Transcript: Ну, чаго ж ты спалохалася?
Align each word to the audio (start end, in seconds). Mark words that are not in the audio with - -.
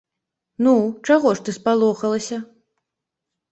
Ну, 0.67 0.73
чаго 1.09 1.35
ж 1.41 1.45
ты 1.45 1.55
спалохалася? 1.59 2.37